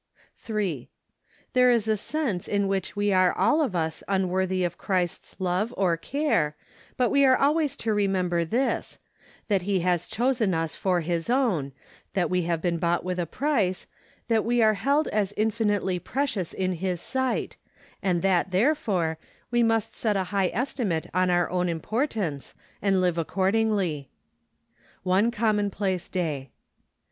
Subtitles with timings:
[0.49, 0.87] 97 98 8EPTEM BEK.
[0.87, 0.89] 3.
[1.53, 5.71] There is a sense in which we are all of us unworthy of Christ's love
[5.77, 6.55] or care,
[6.97, 8.97] but we are always to remember this:
[9.47, 11.71] that He has chosen us for His own,
[12.13, 13.85] that we have been bought with a price,
[14.27, 17.57] that we are held as infinitely precious in His sight,
[18.01, 19.19] and that, therefore,
[19.51, 24.09] we must set a high estimate on our own importance, and live accordingly.
[25.03, 26.49] One Commonplace Day.